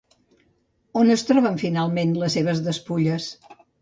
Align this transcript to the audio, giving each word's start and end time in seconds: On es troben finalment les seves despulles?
On 1.01 1.13
es 1.15 1.25
troben 1.31 1.59
finalment 1.65 2.17
les 2.23 2.39
seves 2.39 2.63
despulles? 2.69 3.29